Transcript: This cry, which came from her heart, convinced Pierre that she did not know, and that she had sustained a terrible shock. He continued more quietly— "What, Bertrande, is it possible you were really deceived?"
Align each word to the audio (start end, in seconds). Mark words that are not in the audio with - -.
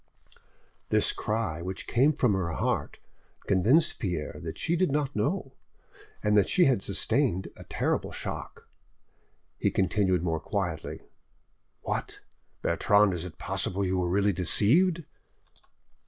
This 0.89 1.11
cry, 1.13 1.61
which 1.61 1.85
came 1.85 2.13
from 2.13 2.33
her 2.33 2.53
heart, 2.53 2.97
convinced 3.45 3.99
Pierre 3.99 4.39
that 4.41 4.57
she 4.57 4.75
did 4.75 4.91
not 4.91 5.15
know, 5.15 5.53
and 6.23 6.35
that 6.35 6.49
she 6.49 6.65
had 6.65 6.81
sustained 6.81 7.49
a 7.55 7.65
terrible 7.65 8.11
shock. 8.11 8.67
He 9.59 9.69
continued 9.69 10.23
more 10.23 10.39
quietly— 10.39 11.01
"What, 11.83 12.19
Bertrande, 12.63 13.13
is 13.13 13.25
it 13.25 13.37
possible 13.37 13.85
you 13.85 13.99
were 13.99 14.09
really 14.09 14.33
deceived?" 14.33 15.03